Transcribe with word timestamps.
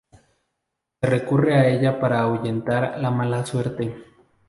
Se 0.99 1.07
recurre 1.07 1.53
a 1.53 1.67
ella 1.67 1.99
para 1.99 2.21
ahuyentar 2.21 2.97
la 2.99 3.11
mala 3.11 3.45
suerte. 3.45 3.95